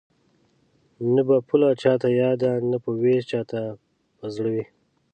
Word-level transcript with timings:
نه 1.13 1.21
به 1.27 1.37
پوله 1.47 1.69
چاته 1.81 2.09
یاده 2.21 2.51
نه 2.69 2.77
به 2.83 2.91
وېش 3.01 3.23
چاته 3.31 3.61
په 4.17 4.25
زړه 4.35 4.49
وي 4.53 4.65